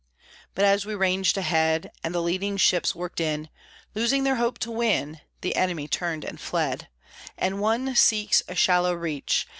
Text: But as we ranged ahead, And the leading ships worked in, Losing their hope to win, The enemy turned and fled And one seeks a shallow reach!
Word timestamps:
But 0.55 0.65
as 0.65 0.83
we 0.83 0.95
ranged 0.95 1.37
ahead, 1.37 1.91
And 2.03 2.11
the 2.15 2.23
leading 2.23 2.57
ships 2.57 2.95
worked 2.95 3.19
in, 3.19 3.49
Losing 3.93 4.23
their 4.23 4.37
hope 4.37 4.57
to 4.61 4.71
win, 4.71 5.21
The 5.41 5.55
enemy 5.55 5.87
turned 5.87 6.25
and 6.25 6.41
fled 6.41 6.87
And 7.37 7.61
one 7.61 7.95
seeks 7.95 8.41
a 8.47 8.55
shallow 8.55 8.93
reach! 8.95 9.47